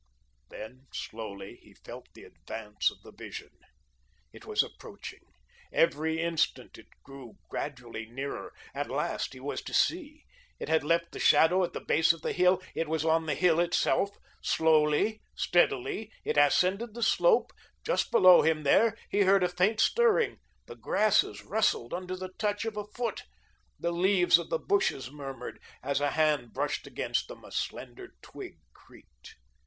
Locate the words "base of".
11.85-12.23